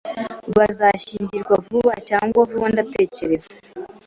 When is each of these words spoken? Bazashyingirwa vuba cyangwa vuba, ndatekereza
Bazashyingirwa 0.57 1.55
vuba 1.67 1.93
cyangwa 2.09 2.39
vuba, 2.49 2.67
ndatekereza 2.73 3.53